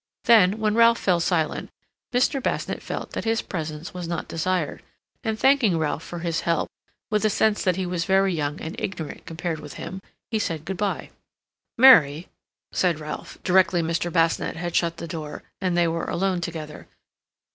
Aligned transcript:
Then, 0.23 0.57
when 0.57 0.73
Ralph 0.73 0.97
fell 0.97 1.19
silent, 1.19 1.69
Mr. 2.11 2.41
Basnett 2.41 2.81
felt 2.81 3.11
that 3.11 3.23
his 3.23 3.43
presence 3.43 3.93
was 3.93 4.07
not 4.07 4.27
desired, 4.27 4.81
and 5.23 5.37
thanking 5.37 5.77
Ralph 5.77 6.01
for 6.01 6.17
his 6.21 6.41
help, 6.41 6.71
with 7.11 7.23
a 7.23 7.29
sense 7.29 7.63
that 7.63 7.75
he 7.75 7.85
was 7.85 8.05
very 8.05 8.33
young 8.33 8.59
and 8.61 8.75
ignorant 8.81 9.27
compared 9.27 9.59
with 9.59 9.73
him, 9.75 10.01
he 10.31 10.39
said 10.39 10.65
good 10.65 10.75
bye. 10.77 11.11
"Mary," 11.77 12.27
said 12.71 12.99
Ralph, 12.99 13.37
directly 13.43 13.83
Mr. 13.83 14.11
Basnett 14.11 14.55
had 14.55 14.75
shut 14.75 14.97
the 14.97 15.07
door 15.07 15.43
and 15.61 15.77
they 15.77 15.87
were 15.87 16.05
alone 16.05 16.41
together. 16.41 16.87